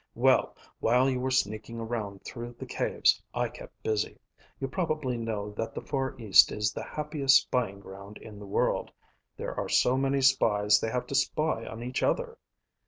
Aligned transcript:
"Well, 0.15 0.57
while 0.79 1.07
you 1.07 1.19
were 1.19 1.29
sneaking 1.29 1.79
around 1.79 2.25
through 2.25 2.53
the 2.53 2.65
caves, 2.65 3.21
I 3.35 3.49
kept 3.49 3.83
busy. 3.83 4.17
You 4.59 4.67
probably 4.67 5.15
know 5.15 5.51
that 5.51 5.75
the 5.75 5.81
Far 5.83 6.19
East 6.19 6.51
is 6.51 6.73
the 6.73 6.81
happiest 6.81 7.43
spying 7.43 7.79
ground 7.79 8.17
in 8.17 8.39
the 8.39 8.47
world. 8.47 8.89
There 9.37 9.53
are 9.53 9.69
so 9.69 9.97
many 9.97 10.21
spies 10.21 10.79
they 10.79 10.89
have 10.89 11.05
to 11.05 11.13
spy 11.13 11.67
on 11.67 11.83
each 11.83 12.01
other." 12.01 12.39